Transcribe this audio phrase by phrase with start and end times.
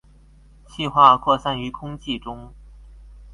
[0.67, 2.55] 汽化擴散於空氣中